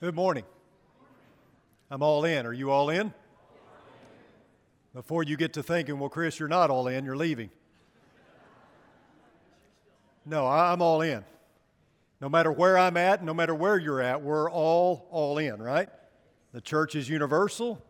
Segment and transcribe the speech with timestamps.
[0.00, 0.44] Good morning.
[1.90, 2.46] I'm all in.
[2.46, 3.12] Are you all in?
[4.94, 7.50] Before you get to thinking, well, Chris, you're not all in, you're leaving.
[10.24, 11.24] No, I'm all in.
[12.20, 15.88] No matter where I'm at, no matter where you're at, we're all all in, right?
[16.52, 17.84] The church is universal,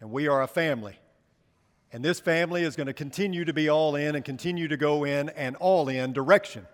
[0.00, 0.98] and we are a family.
[1.92, 5.04] And this family is going to continue to be all in and continue to go
[5.04, 6.66] in and all in direction.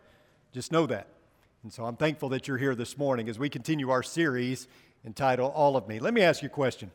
[0.52, 1.08] Just know that.
[1.66, 4.68] And so I'm thankful that you're here this morning as we continue our series
[5.04, 5.98] entitled All of Me.
[5.98, 6.92] Let me ask you a question.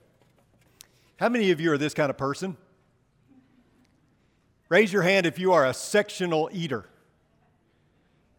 [1.18, 2.56] How many of you are this kind of person?
[4.70, 6.86] Raise your hand if you are a sectional eater.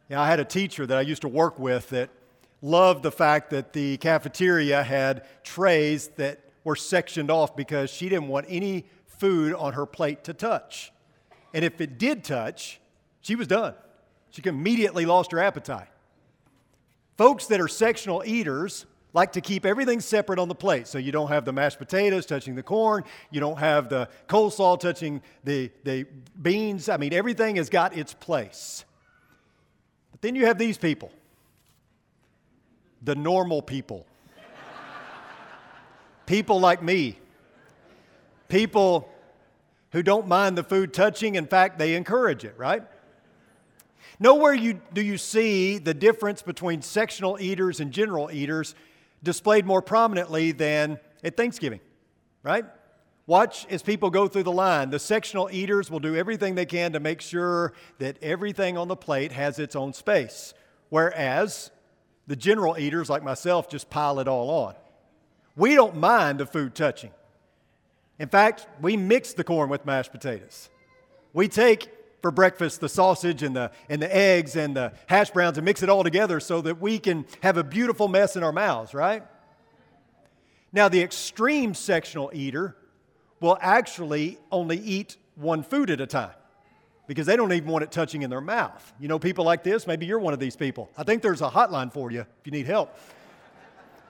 [0.09, 2.09] Yeah, I had a teacher that I used to work with that
[2.63, 8.29] loved the fact that the cafeteria had trays that were sectioned off because she didn't
[8.29, 10.93] want any food on her plate to touch.
[11.53, 12.81] And if it did touch,
[13.21, 13.75] she was done.
[14.31, 15.89] She immediately lost her appetite.
[17.23, 20.89] Folks that are sectional eaters like to keep everything separate on the plate.
[20.89, 24.81] So you don't have the mashed potatoes touching the corn, you don't have the coleslaw
[24.81, 26.03] touching the, the
[26.43, 26.89] beans.
[26.89, 28.85] I mean, everything has got its place.
[30.11, 31.13] But then you have these people
[33.03, 34.05] the normal people.
[36.27, 37.21] people like me.
[38.49, 39.09] People
[39.93, 41.37] who don't mind the food touching.
[41.37, 42.83] In fact, they encourage it, right?
[44.19, 48.75] Nowhere you, do you see the difference between sectional eaters and general eaters
[49.23, 51.81] displayed more prominently than at Thanksgiving,
[52.43, 52.65] right?
[53.27, 54.91] Watch as people go through the line.
[54.91, 58.97] The sectional eaters will do everything they can to make sure that everything on the
[58.97, 60.55] plate has its own space,
[60.89, 61.71] whereas
[62.27, 64.75] the general eaters, like myself, just pile it all on.
[65.57, 67.11] We don't mind the food touching.
[68.19, 70.71] In fact, we mix the corn with mashed potatoes.
[71.33, 71.89] We take
[72.23, 75.83] for breakfast the sausage and the, and the eggs and the hash browns and mix
[75.83, 79.25] it all together so that we can have a beautiful mess in our mouths, right?
[80.73, 82.77] Now, the extreme sectional eater
[83.41, 86.33] will actually only eat one food at a time
[87.07, 88.93] because they don't even want it touching in their mouth.
[88.99, 90.89] You know, people like this, maybe you're one of these people.
[90.97, 92.97] I think there's a hotline for you if you need help.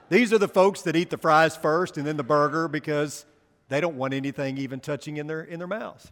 [0.09, 3.25] These are the folks that eat the fries first and then the burger because
[3.69, 6.11] they don't want anything even touching in their, in their mouths.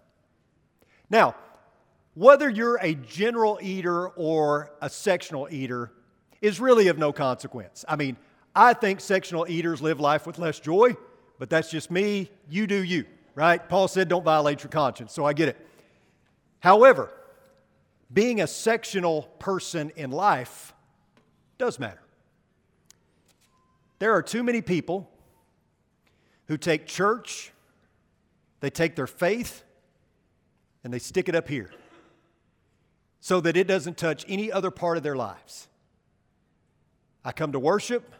[1.09, 1.35] Now,
[2.13, 5.91] whether you're a general eater or a sectional eater
[6.41, 7.85] is really of no consequence.
[7.87, 8.17] I mean,
[8.55, 10.95] I think sectional eaters live life with less joy,
[11.39, 12.29] but that's just me.
[12.49, 13.67] You do you, right?
[13.69, 15.67] Paul said, don't violate your conscience, so I get it.
[16.59, 17.11] However,
[18.11, 20.73] being a sectional person in life
[21.57, 22.01] does matter.
[23.99, 25.09] There are too many people
[26.47, 27.53] who take church,
[28.59, 29.63] they take their faith,
[30.83, 31.71] and they stick it up here
[33.21, 35.67] so that it doesn't touch any other part of their lives.
[37.23, 38.13] I come to worship,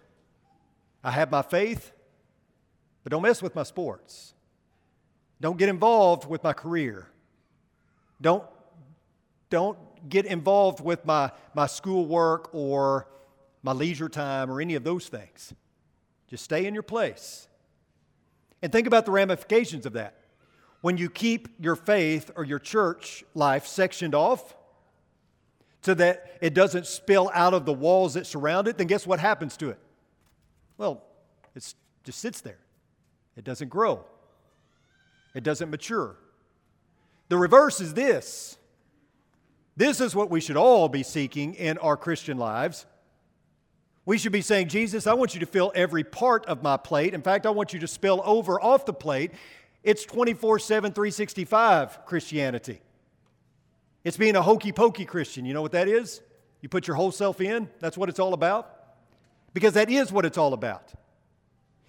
[1.03, 1.91] I have my faith,
[3.03, 4.35] but don't mess with my sports.
[5.41, 7.07] Don't get involved with my career.
[8.22, 8.44] Don't,
[9.50, 13.07] don't get involved with my, my schoolwork or
[13.63, 15.51] my leisure time or any of those things.
[16.28, 17.47] Just stay in your place.
[18.62, 20.16] And think about the ramifications of that.
[20.81, 24.56] When you keep your faith or your church life sectioned off,
[25.81, 29.19] so that it doesn't spill out of the walls that surround it, then guess what
[29.19, 29.80] happens to it?
[30.78, 31.03] Well,
[31.56, 32.59] it just sits there.
[33.36, 34.06] It doesn't grow,
[35.34, 36.18] it doesn't mature.
[37.30, 38.58] The reverse is this
[39.78, 42.86] this is what we should all be seeking in our Christian lives.
[44.06, 47.13] We should be saying, Jesus, I want you to fill every part of my plate.
[47.13, 49.31] In fact, I want you to spill over off the plate.
[49.84, 52.81] It's 24 7, 365 Christianity.
[54.03, 55.45] It's being a hokey pokey Christian.
[55.45, 56.22] You know what that is?
[56.62, 57.69] You put your whole self in.
[57.79, 58.69] That's what it's all about.
[59.53, 60.94] Because that is what it's all about.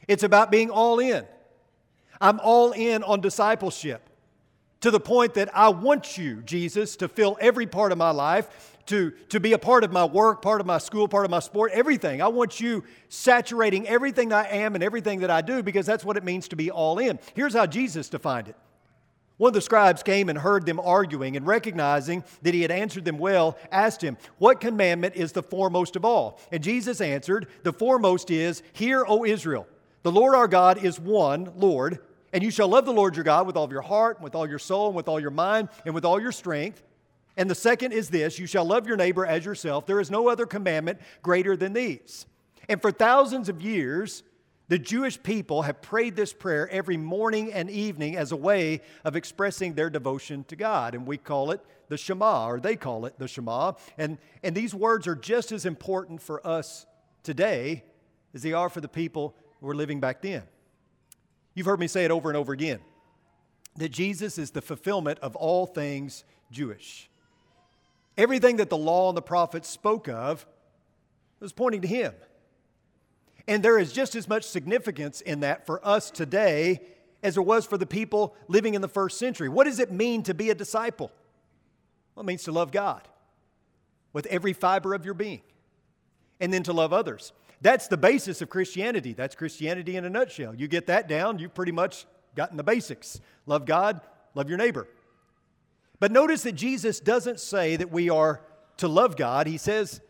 [0.08, 1.24] It's about being all in.
[2.20, 4.08] I'm all in on discipleship
[4.80, 8.76] to the point that I want you, Jesus, to fill every part of my life,
[8.86, 11.38] to, to be a part of my work, part of my school, part of my
[11.38, 12.20] sport, everything.
[12.20, 16.16] I want you saturating everything I am and everything that I do because that's what
[16.16, 17.20] it means to be all in.
[17.34, 18.56] Here's how Jesus defined it
[19.42, 23.04] one of the scribes came and heard them arguing, and recognizing that he had answered
[23.04, 26.39] them well, asked him, What commandment is the foremost of all?
[26.53, 29.66] And Jesus answered, The foremost is, Hear, O Israel,
[30.04, 31.98] the Lord our God is one Lord,
[32.33, 34.48] and you shall love the Lord your God with all your heart, and with all
[34.48, 36.80] your soul, and with all your mind, and with all your strength.
[37.36, 39.86] And the second is this you shall love your neighbor as yourself.
[39.86, 42.27] There is no other commandment greater than these.
[42.68, 44.22] And for thousands of years,
[44.72, 49.16] the Jewish people have prayed this prayer every morning and evening as a way of
[49.16, 50.95] expressing their devotion to God.
[50.95, 53.74] And we call it the Shema, or they call it the Shema.
[53.98, 56.86] And, and these words are just as important for us
[57.22, 57.84] today
[58.33, 60.45] as they are for the people who were living back then.
[61.53, 62.80] You've heard me say it over and over again
[63.77, 67.10] that Jesus is the fulfillment of all things Jewish.
[68.16, 70.47] Everything that the law and the prophets spoke of
[71.41, 72.15] was pointing to him.
[73.48, 76.80] And there is just as much significance in that for us today
[77.22, 79.48] as there was for the people living in the first century.
[79.48, 81.10] What does it mean to be a disciple?
[82.15, 83.06] Well, it means to love God
[84.12, 85.42] with every fiber of your being
[86.41, 87.33] and then to love others.
[87.60, 89.12] That's the basis of Christianity.
[89.12, 90.54] That's Christianity in a nutshell.
[90.54, 93.21] You get that down, you've pretty much gotten the basics.
[93.47, 94.00] Love God,
[94.34, 94.89] love your neighbor.
[96.00, 98.42] But notice that Jesus doesn't say that we are
[98.78, 99.47] to love God.
[99.47, 100.00] He says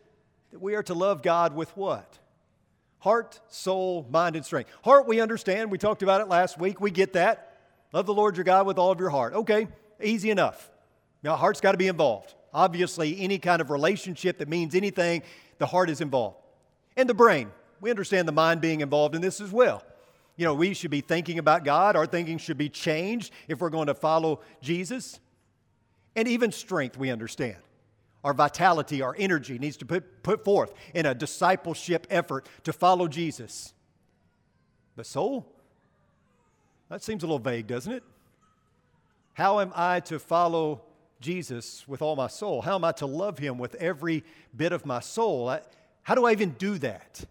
[0.51, 2.17] that we are to love God with what?
[3.03, 4.71] Heart, soul, mind, and strength.
[4.81, 5.69] Heart, we understand.
[5.69, 6.79] We talked about it last week.
[6.79, 7.57] We get that.
[7.91, 9.33] Love the Lord your God with all of your heart.
[9.33, 9.67] Okay,
[10.01, 10.71] easy enough.
[11.21, 12.33] Now, heart's got to be involved.
[12.53, 15.21] Obviously, any kind of relationship that means anything,
[15.57, 16.37] the heart is involved.
[16.95, 17.51] And the brain.
[17.81, 19.83] We understand the mind being involved in this as well.
[20.37, 21.97] You know, we should be thinking about God.
[21.97, 25.19] Our thinking should be changed if we're going to follow Jesus
[26.15, 27.57] and even strength, we understand.
[28.23, 33.07] Our vitality, our energy needs to put, put forth in a discipleship effort to follow
[33.07, 33.73] Jesus.
[34.95, 35.45] But soul?
[36.89, 38.03] That seems a little vague, doesn't it?
[39.33, 40.83] How am I to follow
[41.19, 42.61] Jesus with all my soul?
[42.61, 44.23] How am I to love him with every
[44.55, 45.57] bit of my soul?
[46.03, 47.25] How do I even do that?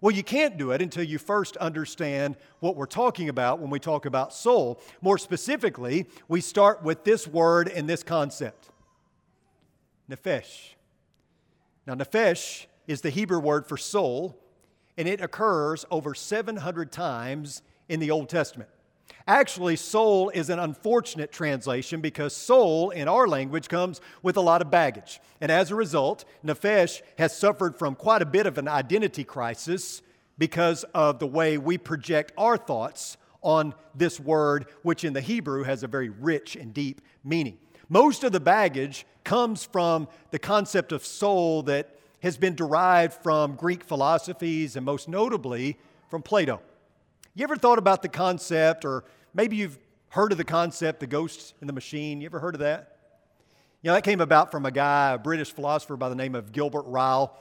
[0.00, 3.78] Well, you can't do it until you first understand what we're talking about when we
[3.78, 4.80] talk about soul.
[5.00, 8.70] More specifically, we start with this word and this concept
[10.10, 10.74] nephesh.
[11.86, 14.38] Now, nephesh is the Hebrew word for soul,
[14.96, 18.70] and it occurs over 700 times in the Old Testament.
[19.28, 24.62] Actually, soul is an unfortunate translation because soul in our language comes with a lot
[24.62, 25.20] of baggage.
[25.40, 30.00] And as a result, Nephesh has suffered from quite a bit of an identity crisis
[30.38, 35.64] because of the way we project our thoughts on this word, which in the Hebrew
[35.64, 37.58] has a very rich and deep meaning.
[37.88, 43.54] Most of the baggage comes from the concept of soul that has been derived from
[43.54, 45.76] Greek philosophies and most notably
[46.08, 46.60] from Plato.
[47.34, 49.04] You ever thought about the concept or
[49.36, 49.78] Maybe you've
[50.08, 52.22] heard of the concept, the ghost in the machine.
[52.22, 52.96] You ever heard of that?
[53.82, 56.52] You know, that came about from a guy, a British philosopher by the name of
[56.52, 57.36] Gilbert Ryle.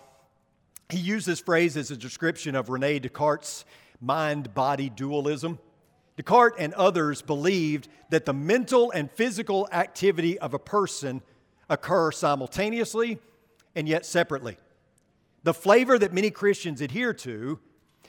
[0.90, 3.64] He used this phrase as a description of Rene Descartes'
[4.02, 5.58] mind body dualism.
[6.18, 11.22] Descartes and others believed that the mental and physical activity of a person
[11.70, 13.20] occur simultaneously
[13.76, 14.58] and yet separately.
[15.44, 17.60] The flavor that many Christians adhere to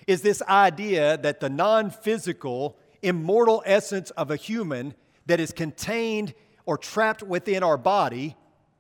[0.07, 4.95] is this idea that the non physical immortal essence of a human
[5.27, 8.37] that is contained or trapped within our body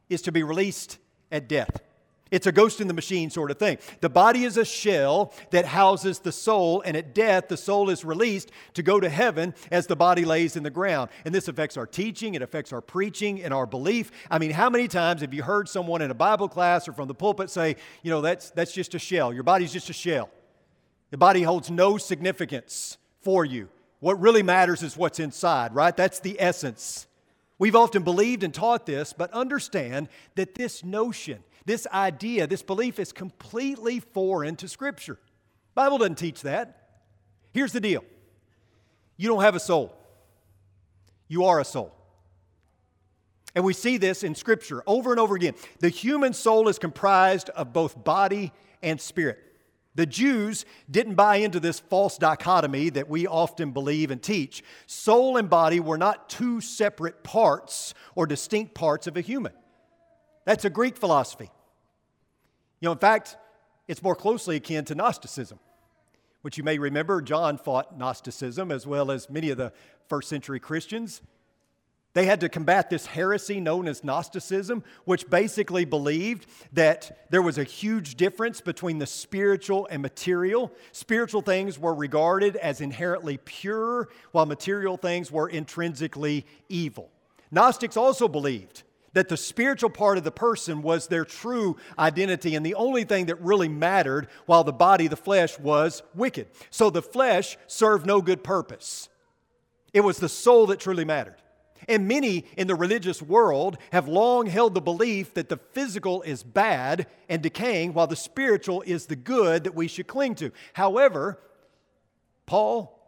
[0.08, 0.98] is to be released
[1.30, 1.80] at death.
[2.30, 3.78] It's a ghost in the machine sort of thing.
[4.00, 8.04] The body is a shell that houses the soul, and at death, the soul is
[8.04, 11.10] released to go to heaven as the body lays in the ground.
[11.24, 14.10] And this affects our teaching, it affects our preaching and our belief.
[14.28, 17.06] I mean, how many times have you heard someone in a Bible class or from
[17.06, 19.32] the pulpit say, you know, that's, that's just a shell?
[19.32, 20.28] Your body's just a shell.
[21.10, 23.68] The body holds no significance for you.
[24.00, 25.96] What really matters is what's inside, right?
[25.96, 27.06] That's the essence.
[27.58, 32.98] We've often believed and taught this, but understand that this notion, this idea, this belief
[32.98, 35.18] is completely foreign to Scripture.
[35.74, 36.88] Bible doesn't teach that.
[37.52, 38.04] Here's the deal.
[39.16, 39.94] You don't have a soul.
[41.28, 41.92] You are a soul.
[43.54, 45.54] And we see this in Scripture over and over again.
[45.80, 49.38] The human soul is comprised of both body and spirit.
[49.96, 54.62] The Jews didn't buy into this false dichotomy that we often believe and teach.
[54.86, 59.52] Soul and body were not two separate parts or distinct parts of a human.
[60.44, 61.50] That's a Greek philosophy.
[62.80, 63.36] You know, in fact,
[63.88, 65.58] it's more closely akin to Gnosticism,
[66.42, 69.72] which you may remember John fought Gnosticism as well as many of the
[70.08, 71.22] first century Christians.
[72.12, 77.58] They had to combat this heresy known as Gnosticism, which basically believed that there was
[77.58, 80.72] a huge difference between the spiritual and material.
[80.92, 87.10] Spiritual things were regarded as inherently pure, while material things were intrinsically evil.
[87.50, 88.82] Gnostics also believed
[89.16, 93.24] that the spiritual part of the person was their true identity and the only thing
[93.24, 96.46] that really mattered, while the body, the flesh, was wicked.
[96.68, 99.08] So the flesh served no good purpose.
[99.94, 101.36] It was the soul that truly mattered.
[101.88, 106.42] And many in the religious world have long held the belief that the physical is
[106.42, 110.52] bad and decaying, while the spiritual is the good that we should cling to.
[110.74, 111.38] However,
[112.44, 113.00] Paul,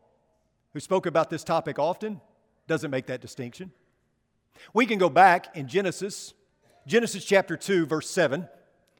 [0.73, 2.23] who spoke about this topic often,
[2.67, 3.73] doesn't make that distinction.
[4.73, 6.35] We can go back in Genesis,
[6.87, 8.49] Genesis chapter 2, verse 7.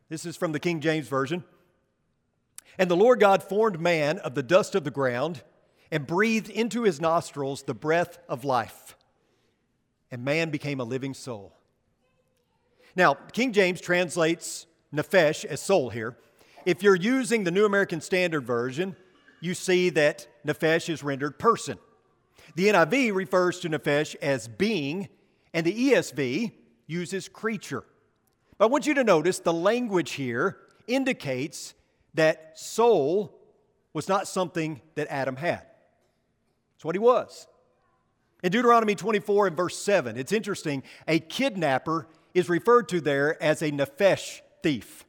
[0.09, 1.45] This is from the King James Version.
[2.79, 5.43] And the Lord God formed man of the dust of the ground
[5.91, 8.97] and breathed into his nostrils the breath of life.
[10.11, 11.55] And man became a living soul.
[12.95, 16.17] Now, King James translates nephesh as soul here.
[16.65, 18.97] If you're using the New American Standard Version,
[19.41, 21.79] you see that nephesh is rendered person.
[22.55, 25.09] The NIV refers to nephesh as being,
[25.53, 26.53] and the ESV
[26.87, 27.85] uses creature.
[28.57, 31.75] But I want you to notice the language here indicates
[32.15, 33.39] that soul
[33.93, 35.63] was not something that Adam had.
[36.77, 37.47] It's what he was.
[38.43, 43.63] In Deuteronomy 24 and verse 7, it's interesting, a kidnapper is referred to there as
[43.63, 45.05] a nephesh thief.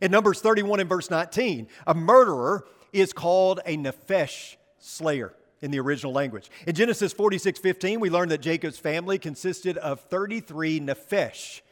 [0.00, 5.80] In Numbers 31 and verse 19, a murderer is called a nephesh slayer in the
[5.80, 6.50] original language.
[6.66, 11.62] In Genesis 46 15, we learn that Jacob's family consisted of 33 nephesh,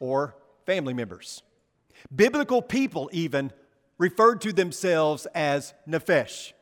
[0.00, 0.34] or
[0.66, 1.42] family members.
[2.14, 3.52] Biblical people even
[3.96, 6.52] referred to themselves as nephesh.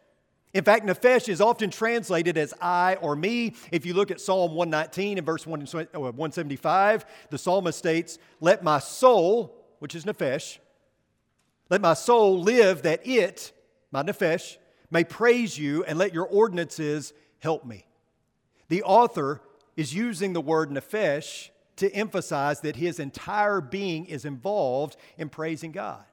[0.55, 3.55] In fact, nephesh is often translated as I or me.
[3.71, 8.79] If you look at Psalm 119 and verse 175, uh, the psalmist states, Let my
[8.79, 10.59] soul, which is nephesh,
[11.69, 13.53] let my soul live that it,
[13.91, 14.57] my nephesh,
[14.91, 17.87] may praise you and let your ordinances help me.
[18.69, 19.41] The author
[19.77, 25.73] is using the word nephesh to emphasize that his entire being is involved in praising
[25.73, 26.05] God.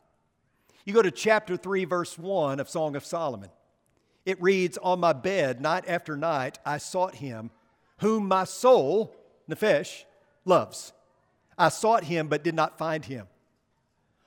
[0.86, 3.50] You go to chapter 3, verse 1 of Song of Solomon.
[4.26, 7.52] It reads, On my bed, night after night, I sought him,
[8.00, 9.16] whom my soul,
[9.50, 10.04] Nephesh,
[10.44, 10.92] loves.
[11.58, 13.28] I sought him, but did not find him.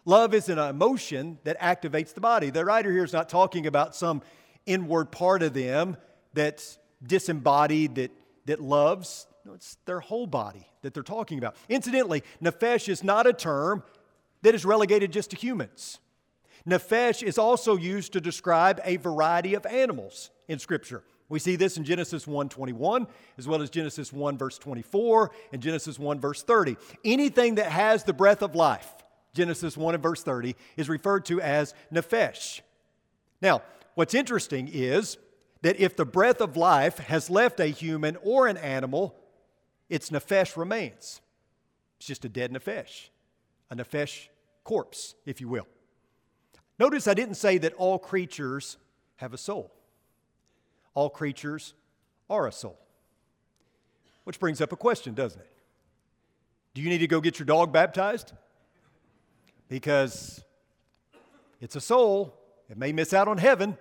[0.08, 2.48] Love is an emotion that activates the body.
[2.48, 4.22] The writer here is not talking about some
[4.64, 5.96] inward part of them
[6.32, 8.12] that's disembodied, that,
[8.46, 9.26] that loves.
[9.44, 11.56] No, it's their whole body that they're talking about.
[11.68, 13.82] Incidentally, nephesh is not a term
[14.42, 15.98] that is relegated just to humans.
[16.64, 21.02] Nephesh is also used to describe a variety of animals in Scripture.
[21.28, 23.08] We see this in Genesis 1:21
[23.38, 26.76] as well as Genesis 1 verse 24 and Genesis 1 verse 30.
[27.04, 28.95] Anything that has the breath of life,
[29.36, 32.60] Genesis 1 and verse 30, is referred to as nephesh.
[33.40, 33.62] Now,
[33.94, 35.18] what's interesting is
[35.62, 39.14] that if the breath of life has left a human or an animal,
[39.88, 41.20] its nephesh remains.
[41.98, 43.08] It's just a dead nephesh,
[43.70, 44.28] a nephesh
[44.64, 45.66] corpse, if you will.
[46.78, 48.76] Notice I didn't say that all creatures
[49.16, 49.72] have a soul.
[50.94, 51.74] All creatures
[52.28, 52.78] are a soul.
[54.24, 55.52] Which brings up a question, doesn't it?
[56.74, 58.32] Do you need to go get your dog baptized?
[59.68, 60.42] Because
[61.60, 62.34] it's a soul,
[62.68, 63.76] it may miss out on heaven.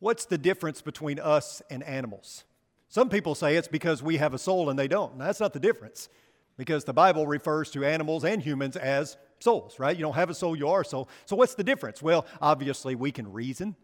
[0.00, 2.44] What's the difference between us and animals?
[2.88, 5.12] Some people say it's because we have a soul and they don't.
[5.12, 6.08] And that's not the difference
[6.56, 9.96] because the Bible refers to animals and humans as souls, right?
[9.96, 11.08] You don't have a soul, you are a soul.
[11.26, 12.02] So what's the difference?
[12.02, 13.76] Well, obviously, we can reason,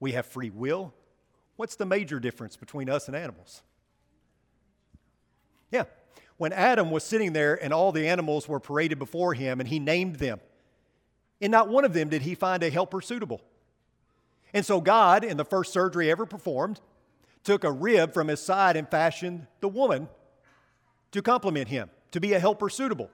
[0.00, 0.92] we have free will.
[1.56, 3.62] What's the major difference between us and animals?
[5.70, 5.84] Yeah,
[6.36, 9.78] when Adam was sitting there and all the animals were paraded before him and he
[9.78, 10.40] named them,
[11.40, 13.40] in not one of them did he find a helper suitable.
[14.52, 16.80] And so God, in the first surgery ever performed,
[17.42, 20.08] took a rib from his side and fashioned the woman
[21.12, 23.10] to complement him, to be a helper suitable.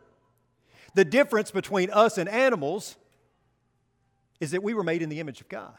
[0.95, 2.97] The difference between us and animals
[4.39, 5.77] is that we were made in the image of God.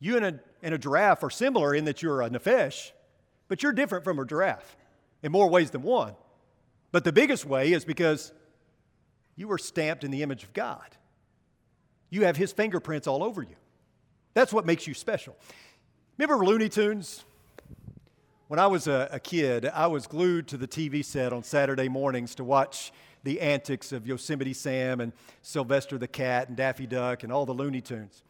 [0.00, 2.90] You and a, and a giraffe are similar in that you're a nephesh,
[3.48, 4.76] but you're different from a giraffe
[5.22, 6.14] in more ways than one.
[6.90, 8.32] But the biggest way is because
[9.36, 10.96] you were stamped in the image of God.
[12.10, 13.56] You have his fingerprints all over you.
[14.34, 15.36] That's what makes you special.
[16.18, 17.24] Remember Looney Tunes?
[18.48, 21.88] When I was a, a, kid, I was glued to the TV set on Saturday
[21.88, 22.92] mornings to watch
[23.24, 27.54] the antics of Yosemite Sam and Sylvester the Cat and Daffy Duck and all the
[27.54, 28.22] Looney Tunes.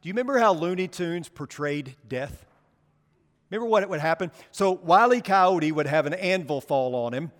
[0.00, 2.46] Do you remember how Looney Tunes portrayed death?
[3.50, 4.30] Remember what it would happen?
[4.50, 7.30] So Wiley Coyote would have an anvil fall on him,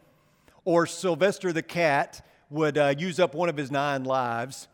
[0.65, 4.69] or Sylvester the Cat would uh, use up one of his nine lives.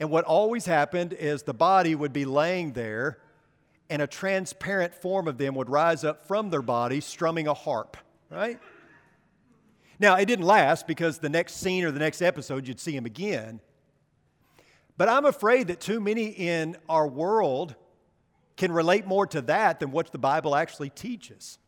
[0.00, 3.18] And what always happened is the body would be laying there
[3.88, 7.96] and a transparent form of them would rise up from their body strumming a harp,
[8.30, 8.58] right?
[9.98, 13.04] Now, it didn't last because the next scene or the next episode you'd see him
[13.04, 13.60] again.
[14.96, 17.76] But I'm afraid that too many in our world
[18.56, 21.58] can relate more to that than what the Bible actually teaches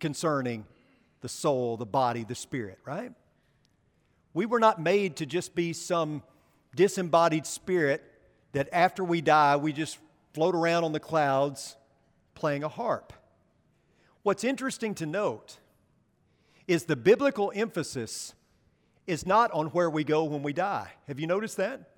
[0.00, 0.64] concerning
[1.20, 3.12] the soul, the body, the spirit, right?
[4.32, 6.22] We were not made to just be some
[6.74, 8.02] disembodied spirit
[8.52, 9.98] that after we die, we just
[10.32, 11.76] float around on the clouds
[12.34, 13.12] playing a harp.
[14.22, 15.58] What's interesting to note
[16.66, 18.34] is the biblical emphasis
[19.06, 20.90] is not on where we go when we die.
[21.06, 21.90] Have you noticed that?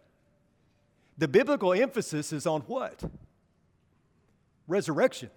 [1.18, 3.02] The biblical emphasis is on what?
[4.66, 5.30] Resurrection.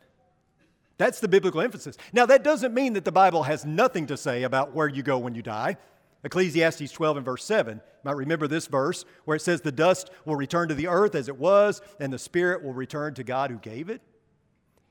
[0.98, 1.98] That's the biblical emphasis.
[2.12, 5.17] Now, that doesn't mean that the Bible has nothing to say about where you go
[5.17, 5.77] when you die.
[6.24, 7.77] Ecclesiastes 12 and verse 7.
[7.77, 11.15] You might remember this verse where it says, The dust will return to the earth
[11.15, 14.01] as it was, and the spirit will return to God who gave it.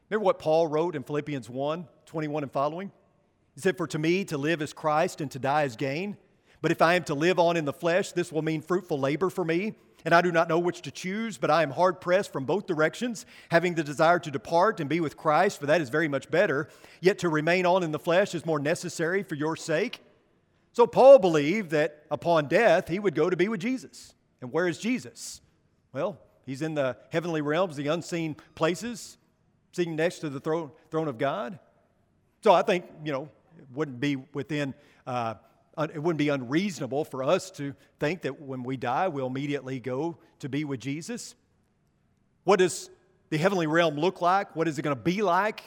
[0.09, 2.91] Remember what Paul wrote in Philippians 1 21 and following?
[3.55, 6.17] He said, For to me to live is Christ and to die is gain.
[6.63, 9.29] But if I am to live on in the flesh, this will mean fruitful labor
[9.29, 9.75] for me.
[10.05, 12.67] And I do not know which to choose, but I am hard pressed from both
[12.67, 16.31] directions, having the desire to depart and be with Christ, for that is very much
[16.31, 16.69] better.
[17.01, 20.01] Yet to remain on in the flesh is more necessary for your sake.
[20.73, 24.15] So Paul believed that upon death, he would go to be with Jesus.
[24.41, 25.41] And where is Jesus?
[25.93, 29.19] Well, he's in the heavenly realms, the unseen places,
[29.73, 31.59] sitting next to the throne, throne of God.
[32.45, 33.29] So I think, you know,
[33.59, 34.75] it wouldn't be within.
[35.07, 35.35] Uh,
[35.79, 40.19] it wouldn't be unreasonable for us to think that when we die, we'll immediately go
[40.41, 41.35] to be with Jesus.
[42.45, 42.91] What does
[43.31, 44.57] the heavenly realm look like?
[44.57, 45.63] What is it going to be like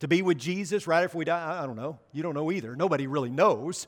[0.00, 1.62] to be with Jesus right after we die?
[1.62, 1.98] I don't know.
[2.12, 2.76] You don't know either.
[2.76, 3.86] Nobody really knows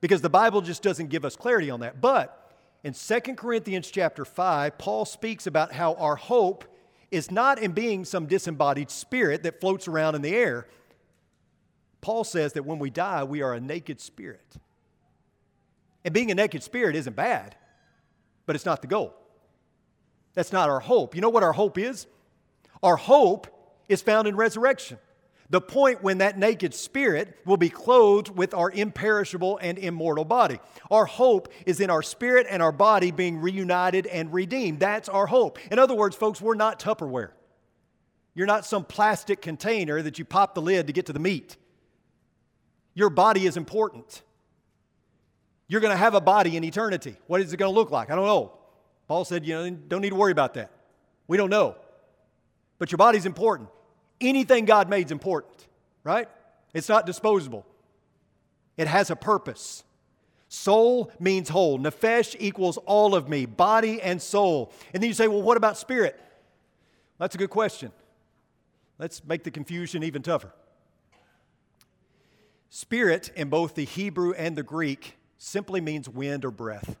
[0.00, 2.00] because the Bible just doesn't give us clarity on that.
[2.00, 6.64] But in 2 Corinthians chapter 5, Paul speaks about how our hope
[7.10, 10.66] is not in being some disembodied spirit that floats around in the air.
[12.00, 14.56] Paul says that when we die, we are a naked spirit.
[16.06, 17.56] And being a naked spirit isn't bad,
[18.46, 19.12] but it's not the goal.
[20.34, 21.16] That's not our hope.
[21.16, 22.06] You know what our hope is?
[22.80, 23.48] Our hope
[23.88, 24.98] is found in resurrection.
[25.50, 30.60] The point when that naked spirit will be clothed with our imperishable and immortal body.
[30.92, 34.78] Our hope is in our spirit and our body being reunited and redeemed.
[34.78, 35.58] That's our hope.
[35.72, 37.30] In other words, folks, we're not Tupperware.
[38.32, 41.56] You're not some plastic container that you pop the lid to get to the meat.
[42.94, 44.22] Your body is important.
[45.68, 47.16] You're going to have a body in eternity.
[47.26, 48.10] What is it going to look like?
[48.10, 48.52] I don't know.
[49.08, 50.70] Paul said, you know, don't need to worry about that.
[51.26, 51.76] We don't know.
[52.78, 53.68] But your body's important.
[54.20, 55.66] Anything God made is important,
[56.04, 56.28] right?
[56.74, 57.66] It's not disposable.
[58.76, 59.84] It has a purpose.
[60.48, 61.78] Soul means whole.
[61.78, 64.72] Nefesh equals all of me, body and soul.
[64.94, 66.18] And then you say, well, what about spirit?
[67.18, 67.92] That's a good question.
[68.98, 70.52] Let's make the confusion even tougher.
[72.70, 76.96] Spirit, in both the Hebrew and the Greek, simply means wind or breath.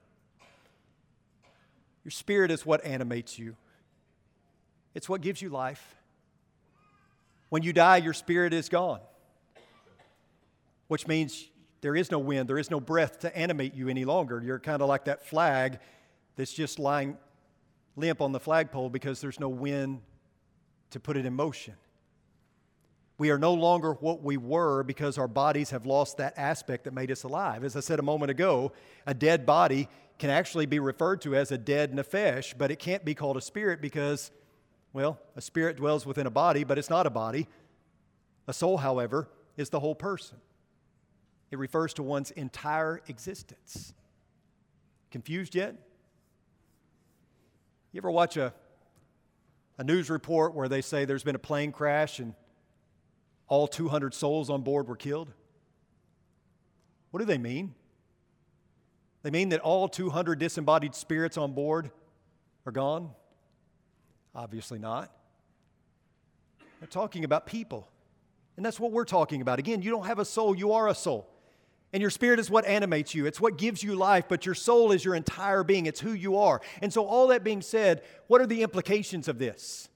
[2.04, 3.56] Your spirit is what animates you,
[4.94, 5.94] it's what gives you life.
[7.48, 9.00] When you die, your spirit is gone,
[10.88, 11.48] which means
[11.80, 14.42] there is no wind, there is no breath to animate you any longer.
[14.44, 15.78] You're kind of like that flag
[16.34, 17.16] that's just lying
[17.94, 20.00] limp on the flagpole because there's no wind
[20.90, 21.74] to put it in motion.
[23.18, 26.92] We are no longer what we were because our bodies have lost that aspect that
[26.92, 27.64] made us alive.
[27.64, 28.72] As I said a moment ago,
[29.06, 33.04] a dead body can actually be referred to as a dead nefesh, but it can't
[33.04, 34.30] be called a spirit because,
[34.92, 37.48] well, a spirit dwells within a body, but it's not a body.
[38.46, 40.38] A soul, however, is the whole person.
[41.50, 43.94] It refers to one's entire existence.
[45.10, 45.74] Confused yet?
[47.92, 48.52] You ever watch a,
[49.78, 52.34] a news report where they say there's been a plane crash and
[53.48, 55.32] all 200 souls on board were killed?
[57.10, 57.74] What do they mean?
[59.22, 61.90] They mean that all 200 disembodied spirits on board
[62.64, 63.10] are gone?
[64.34, 65.10] Obviously not.
[66.80, 67.88] They're talking about people.
[68.56, 69.58] And that's what we're talking about.
[69.58, 71.28] Again, you don't have a soul, you are a soul.
[71.92, 74.92] And your spirit is what animates you, it's what gives you life, but your soul
[74.92, 76.60] is your entire being, it's who you are.
[76.82, 79.88] And so, all that being said, what are the implications of this?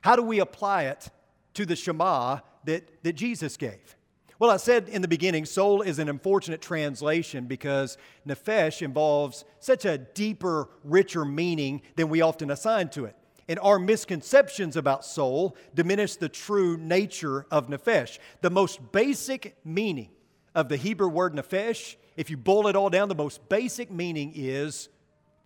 [0.00, 1.10] How do we apply it
[1.54, 2.38] to the Shema
[2.68, 3.96] that, that Jesus gave?
[4.38, 9.84] Well, I said in the beginning, soul is an unfortunate translation because nephesh involves such
[9.84, 13.16] a deeper, richer meaning than we often assign to it.
[13.48, 18.18] And our misconceptions about soul diminish the true nature of nephesh.
[18.42, 20.10] The most basic meaning
[20.54, 24.32] of the Hebrew word nephesh, if you boil it all down, the most basic meaning
[24.36, 24.90] is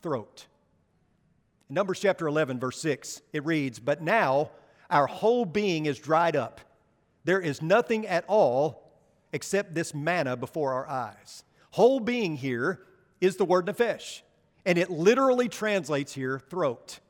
[0.03, 0.49] throat.
[1.71, 4.51] In Numbers chapter 11, verse 6, it reads, But now
[4.91, 6.61] our whole being is dried up
[7.25, 8.93] there is nothing at all
[9.33, 11.45] except this manna before our eyes.
[11.71, 12.81] Whole being here
[13.21, 14.23] is the word nephesh,
[14.67, 17.01] and it literally translates here throat.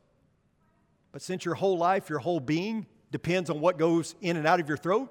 [1.10, 4.60] But since your whole life, your whole being depends on what goes in and out
[4.60, 5.10] of your throat,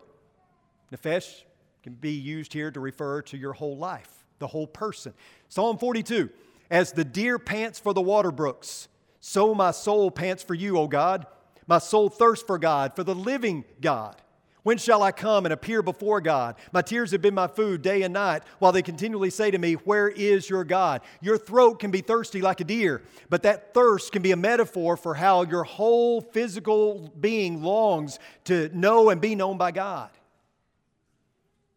[0.94, 1.44] nephesh
[1.84, 5.14] can be used here to refer to your whole life, the whole person.
[5.50, 6.30] Psalm 42
[6.70, 8.88] As the deer pants for the water brooks,
[9.20, 11.28] so my soul pants for you, O God.
[11.68, 14.16] My soul thirsts for God, for the living God.
[14.64, 16.56] When shall I come and appear before God?
[16.72, 19.74] My tears have been my food day and night, while they continually say to me,
[19.74, 21.02] Where is your God?
[21.20, 24.98] Your throat can be thirsty like a deer, but that thirst can be a metaphor
[24.98, 30.12] for how your whole physical being longs to know and be known by God.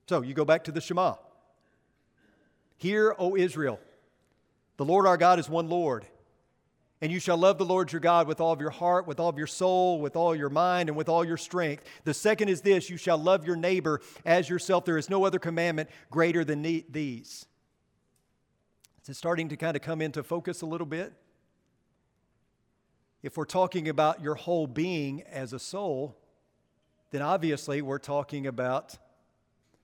[0.07, 1.15] So you go back to the Shema.
[2.77, 3.81] Hear, O Israel,
[4.77, 6.07] the Lord our God is one Lord.
[7.05, 9.29] And you shall love the Lord your God with all of your heart, with all
[9.29, 11.85] of your soul, with all your mind, and with all your strength.
[12.05, 14.87] The second is this you shall love your neighbor as yourself.
[14.87, 17.45] There is no other commandment greater than these.
[19.07, 21.13] It's starting to kind of come into focus a little bit.
[23.23, 26.17] If we're talking about your whole being as a soul,
[27.11, 28.97] then obviously we're talking about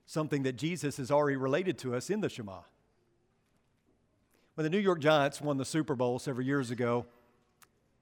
[0.06, 2.60] something that Jesus has already related to us in the Shema.
[4.60, 7.06] When the New York Giants won the Super Bowl several years ago,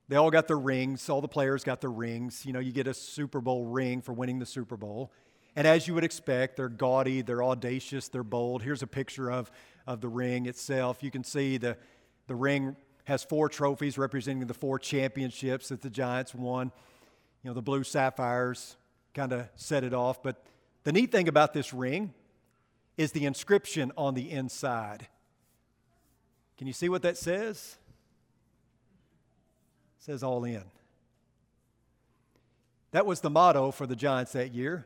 [0.08, 1.08] they all got their rings.
[1.08, 2.44] All the players got their rings.
[2.44, 5.12] You know, you get a Super Bowl ring for winning the Super Bowl.
[5.54, 8.62] And as you would expect, they're gaudy, they're audacious, they're bold.
[8.64, 9.52] Here's a picture of,
[9.86, 11.00] of the ring itself.
[11.00, 11.76] You can see the,
[12.26, 16.72] the ring has four trophies representing the four championships that the Giants won.
[17.44, 18.76] You know, the blue sapphires
[19.14, 20.24] kind of set it off.
[20.24, 20.44] But
[20.82, 22.14] the neat thing about this ring
[22.96, 25.06] is the inscription on the inside.
[26.58, 27.76] Can you see what that says?
[29.98, 30.64] It says all in.
[32.90, 34.84] That was the motto for the Giants that year.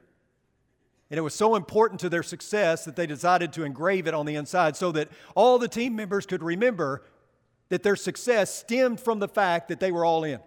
[1.10, 4.26] And it was so important to their success that they decided to engrave it on
[4.26, 7.02] the inside so that all the team members could remember
[7.68, 10.40] that their success stemmed from the fact that they were all in.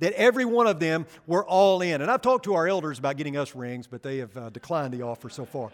[0.00, 2.00] That every one of them were all in.
[2.00, 4.92] And I've talked to our elders about getting us rings, but they have uh, declined
[4.94, 5.70] the offer so far.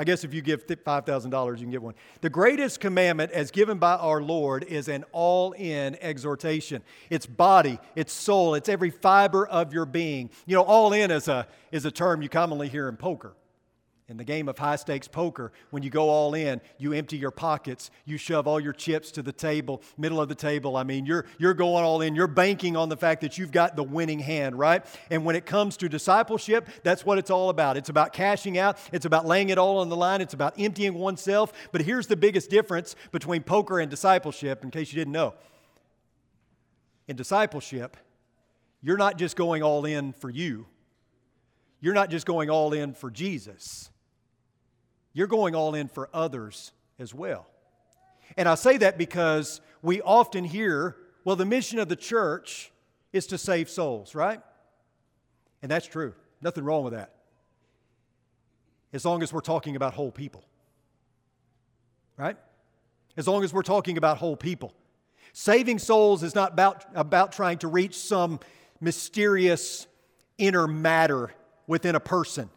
[0.00, 1.92] I guess if you give $5,000, you can get one.
[2.22, 6.82] The greatest commandment, as given by our Lord, is an all in exhortation.
[7.10, 10.30] It's body, it's soul, it's every fiber of your being.
[10.46, 13.34] You know, all in is a, is a term you commonly hear in poker.
[14.10, 17.30] In the game of high stakes poker, when you go all in, you empty your
[17.30, 20.76] pockets, you shove all your chips to the table, middle of the table.
[20.76, 22.16] I mean, you're, you're going all in.
[22.16, 24.84] You're banking on the fact that you've got the winning hand, right?
[25.12, 27.76] And when it comes to discipleship, that's what it's all about.
[27.76, 30.94] It's about cashing out, it's about laying it all on the line, it's about emptying
[30.94, 31.52] oneself.
[31.70, 35.34] But here's the biggest difference between poker and discipleship, in case you didn't know.
[37.06, 37.96] In discipleship,
[38.82, 40.66] you're not just going all in for you,
[41.80, 43.88] you're not just going all in for Jesus
[45.12, 47.46] you're going all in for others as well.
[48.36, 52.70] And I say that because we often hear, well, the mission of the church
[53.12, 54.40] is to save souls, right?
[55.62, 56.14] And that's true.
[56.40, 57.14] Nothing wrong with that.
[58.92, 60.44] As long as we're talking about whole people,
[62.16, 62.36] right?
[63.16, 64.74] As long as we're talking about whole people.
[65.32, 68.40] Saving souls is not about, about trying to reach some
[68.80, 69.86] mysterious
[70.38, 71.30] inner matter
[71.66, 72.50] within a person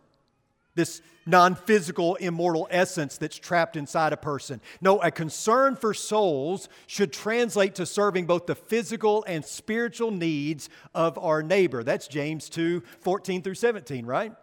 [0.76, 4.62] this non physical, immortal essence that's trapped inside a person.
[4.82, 10.70] No, a concern for souls should translate to serving both the physical and spiritual needs
[10.94, 11.84] of our neighbor.
[11.84, 14.34] That's James 2 14 through 17, right?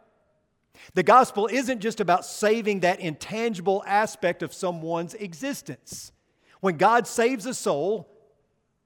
[0.95, 6.13] The gospel isn't just about saving that intangible aspect of someone's existence.
[6.61, 8.09] When God saves a soul,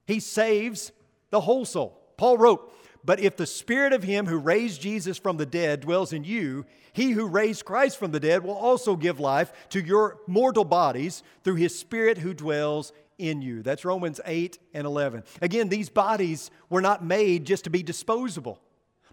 [0.05, 0.91] he saves
[1.29, 2.01] the whole soul.
[2.17, 2.73] Paul wrote,
[3.05, 6.65] but if the spirit of him who raised Jesus from the dead dwells in you,
[6.91, 11.21] he who raised Christ from the dead will also give life to your mortal bodies
[11.43, 13.61] through his spirit who dwells in you.
[13.61, 15.23] That's Romans 8 and 11.
[15.41, 18.59] Again, these bodies were not made just to be disposable.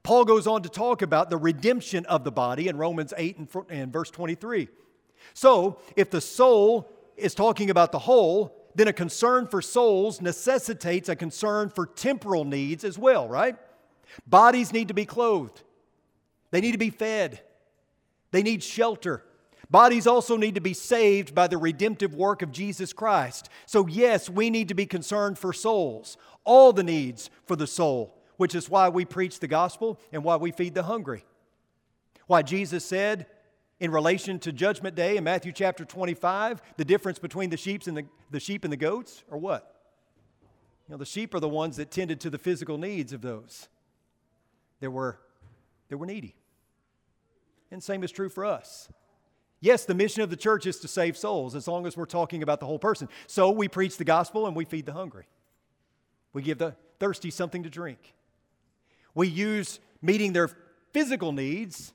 [0.02, 3.48] Paul goes on to talk about the redemption of the body in Romans 8 and,
[3.68, 4.68] and verse 23.
[5.34, 11.08] So, if the soul is talking about the whole, then a concern for souls necessitates
[11.08, 13.56] a concern for temporal needs as well, right?
[14.26, 15.62] Bodies need to be clothed,
[16.50, 17.40] they need to be fed,
[18.30, 19.24] they need shelter.
[19.70, 23.48] Bodies also need to be saved by the redemptive work of Jesus Christ.
[23.64, 28.14] So, yes, we need to be concerned for souls, all the needs for the soul,
[28.36, 31.24] which is why we preach the gospel and why we feed the hungry.
[32.26, 33.26] Why Jesus said,
[33.80, 37.96] in relation to Judgment Day in Matthew chapter 25, the difference between the sheep and
[37.96, 39.74] the, the sheep and the goats, or what?
[40.86, 43.68] You know, the sheep are the ones that tended to the physical needs of those
[44.82, 45.18] that were,
[45.88, 46.34] that were needy.
[47.70, 48.90] And same is true for us.
[49.60, 52.42] Yes, the mission of the church is to save souls as long as we're talking
[52.42, 53.08] about the whole person.
[53.28, 55.26] So we preach the gospel and we feed the hungry.
[56.32, 58.14] We give the thirsty something to drink.
[59.14, 60.50] We use meeting their
[60.92, 61.92] physical needs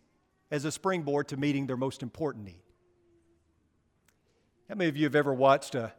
[0.49, 2.63] as a springboard to meeting their most important need.
[4.69, 5.91] How many of you have ever watched a,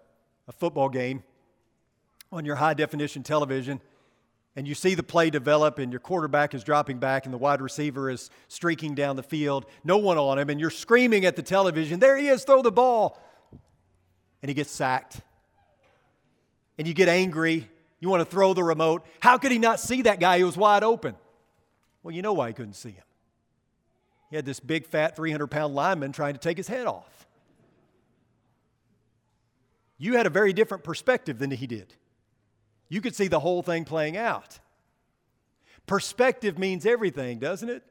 [0.46, 1.22] a football game
[2.32, 3.82] on your high definition television
[4.56, 7.60] and you see the play develop, and your quarterback is dropping back, and the wide
[7.60, 11.42] receiver is streaking down the field, no one on him, and you're screaming at the
[11.42, 13.22] television, There he is, throw the ball.
[14.42, 15.20] And he gets sacked.
[16.76, 17.68] And you get angry.
[18.00, 19.04] You want to throw the remote.
[19.20, 21.16] How could he not see that guy who was wide open?
[22.02, 23.04] Well, you know why he couldn't see him.
[24.30, 27.26] He had this big, fat, 300 pound lineman trying to take his head off.
[29.98, 31.94] You had a very different perspective than he did.
[32.88, 34.58] You could see the whole thing playing out.
[35.86, 37.82] Perspective means everything, doesn't it?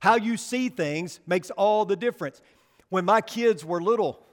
[0.00, 2.40] How you see things makes all the difference.
[2.88, 4.24] When my kids were little,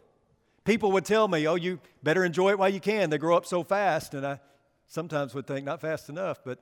[0.63, 3.09] people would tell me, Oh, you better enjoy it while you can.
[3.09, 4.13] They grow up so fast.
[4.13, 4.39] And I
[4.87, 6.59] sometimes would think, Not fast enough, but,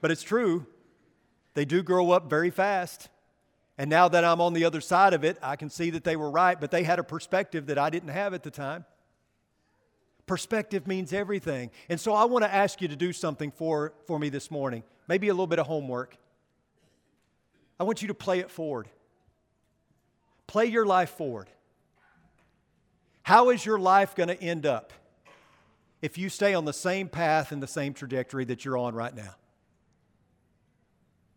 [0.00, 0.66] but it's true.
[1.54, 3.08] They do grow up very fast.
[3.78, 6.16] And now that I'm on the other side of it, I can see that they
[6.16, 8.84] were right, but they had a perspective that I didn't have at the time.
[10.28, 11.70] Perspective means everything.
[11.88, 14.84] And so I want to ask you to do something for, for me this morning,
[15.08, 16.16] maybe a little bit of homework.
[17.80, 18.88] I want you to play it forward.
[20.46, 21.48] Play your life forward.
[23.22, 24.92] How is your life going to end up
[26.02, 29.14] if you stay on the same path and the same trajectory that you're on right
[29.14, 29.34] now?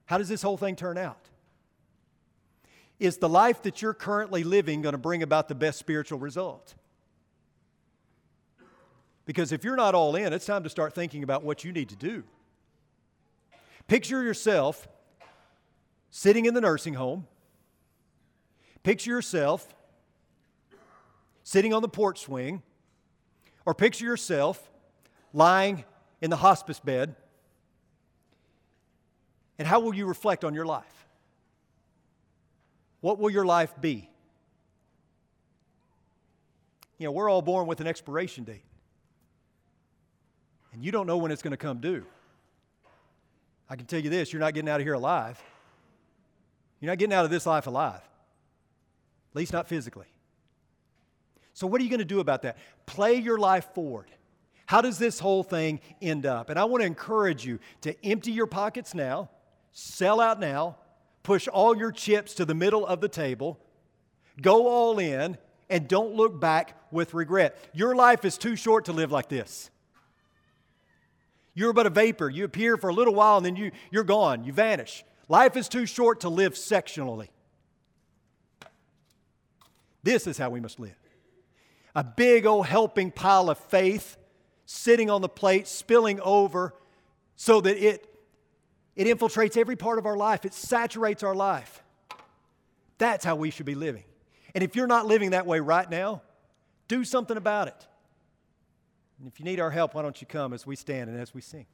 [0.06, 1.30] How does this whole thing turn out?
[3.00, 6.76] Is the life that you're currently living going to bring about the best spiritual result?
[9.32, 11.88] Because if you're not all in, it's time to start thinking about what you need
[11.88, 12.26] to do.
[13.88, 14.90] Picture yourself
[16.10, 17.26] sitting in the nursing home.
[18.84, 19.74] Picture yourself
[21.44, 22.62] sitting on the porch swing.
[23.66, 24.70] Or picture yourself
[25.32, 25.86] lying
[26.20, 27.16] in the hospice bed.
[29.58, 31.08] And how will you reflect on your life?
[33.00, 34.10] What will your life be?
[36.98, 38.66] You know, we're all born with an expiration date
[40.74, 42.06] and you don't know when it's going to come due.
[43.70, 45.42] I can tell you this you're not getting out of here alive.
[46.80, 50.08] You're not getting out of this life alive, at least not physically.
[51.54, 52.58] So, what are you going to do about that?
[52.86, 54.08] Play your life forward.
[54.66, 56.50] How does this whole thing end up?
[56.50, 59.30] And I want to encourage you to empty your pockets now,
[59.74, 60.78] sell out now,
[61.24, 63.60] push all your chips to the middle of the table,
[64.42, 65.38] go all in,
[65.70, 67.58] and don't look back with regret.
[67.74, 69.70] Your life is too short to live like this.
[71.54, 72.30] You're but a vapor.
[72.30, 74.44] You appear for a little while and then you, you're gone.
[74.44, 75.04] You vanish.
[75.28, 77.30] Life is too short to live sectionally.
[80.04, 80.96] This is how we must live
[81.94, 84.18] a big old helping pile of faith
[84.66, 86.74] sitting on the plate, spilling over
[87.36, 88.08] so that it,
[88.96, 91.84] it infiltrates every part of our life, it saturates our life.
[92.98, 94.04] That's how we should be living.
[94.54, 96.22] And if you're not living that way right now,
[96.88, 97.88] do something about it.
[99.22, 101.32] And if you need our help, why don't you come as we stand and as
[101.32, 101.68] we sing?